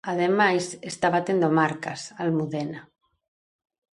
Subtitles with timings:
[0.13, 2.81] Ademais, está batendo marcas, Almudena.